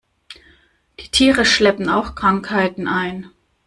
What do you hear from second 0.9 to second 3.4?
Die Tiere schleppen auch Krankheiten ein.